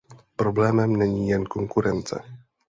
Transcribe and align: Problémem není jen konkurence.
Problémem 0.35 0.95
není 0.95 1.29
jen 1.29 1.45
konkurence. 1.45 2.21